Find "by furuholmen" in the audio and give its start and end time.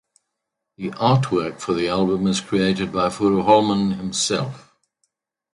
2.91-3.97